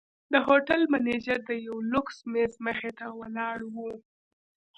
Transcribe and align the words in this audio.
د 0.31 0.33
هوټل 0.45 0.81
منیجر 0.93 1.39
د 1.49 1.51
یوه 1.67 1.81
لوکس 1.91 2.17
میز 2.31 2.53
مخې 2.65 2.91
ته 2.97 3.05
ولاړ 3.19 3.57
و. 3.73 3.75